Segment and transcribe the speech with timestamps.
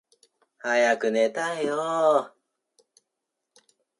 [0.57, 2.31] 早く寝たいよーー